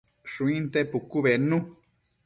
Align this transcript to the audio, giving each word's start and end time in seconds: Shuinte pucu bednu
Shuinte 0.35 0.79
pucu 0.91 1.19
bednu 1.25 1.57